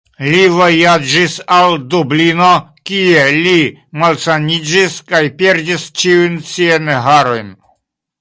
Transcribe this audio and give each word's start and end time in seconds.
Li 0.27 0.37
vojaĝis 0.51 1.33
al 1.57 1.75
Dublino, 1.91 2.47
kie 2.91 3.25
li 3.47 3.53
malsaniĝis, 4.05 4.97
kaj 5.13 5.21
perdis 5.43 5.85
ĉiujn 6.01 6.41
siajn 6.53 6.91
harojn. 7.09 7.53